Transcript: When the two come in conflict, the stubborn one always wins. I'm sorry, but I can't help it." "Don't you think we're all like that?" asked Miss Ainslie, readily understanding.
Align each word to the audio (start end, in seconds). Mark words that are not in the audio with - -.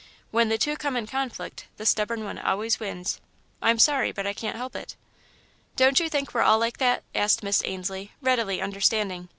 When 0.31 0.49
the 0.49 0.57
two 0.57 0.77
come 0.77 0.97
in 0.97 1.05
conflict, 1.05 1.67
the 1.77 1.85
stubborn 1.85 2.23
one 2.23 2.39
always 2.39 2.79
wins. 2.79 3.21
I'm 3.61 3.77
sorry, 3.77 4.11
but 4.11 4.25
I 4.25 4.33
can't 4.33 4.57
help 4.57 4.75
it." 4.75 4.95
"Don't 5.75 5.99
you 5.99 6.09
think 6.09 6.33
we're 6.33 6.41
all 6.41 6.57
like 6.57 6.77
that?" 6.79 7.03
asked 7.13 7.43
Miss 7.43 7.61
Ainslie, 7.65 8.11
readily 8.19 8.63
understanding. 8.63 9.29